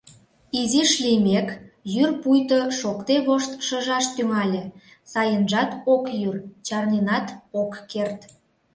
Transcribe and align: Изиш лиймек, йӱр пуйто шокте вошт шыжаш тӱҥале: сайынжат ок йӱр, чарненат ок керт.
Изиш 0.59 0.91
лиймек, 1.03 1.47
йӱр 1.93 2.09
пуйто 2.21 2.59
шокте 2.79 3.15
вошт 3.25 3.51
шыжаш 3.67 4.05
тӱҥале: 4.15 4.63
сайынжат 5.11 5.71
ок 5.93 6.05
йӱр, 6.21 6.35
чарненат 6.67 7.27
ок 7.61 7.71
керт. 7.91 8.19